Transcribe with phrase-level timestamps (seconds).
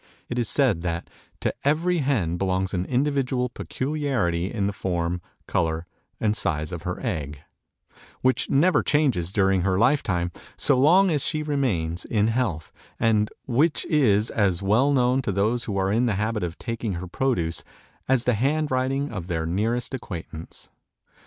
[0.29, 5.85] It is said that "to every hen belongs an individual peculiarity in the form, color,
[6.19, 7.41] and size of her egg,
[8.21, 13.29] which never changes during her life time, so long as she remains in health, and
[13.45, 17.05] which is as well known to those who are in the habit of taking her
[17.07, 17.63] produce,
[18.09, 20.71] as the hand writing of their nearest acquaintance."